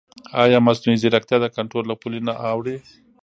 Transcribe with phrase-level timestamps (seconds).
[0.43, 2.77] ایا مصنوعي ځیرکتیا د کنټرول له پولې نه اوړي؟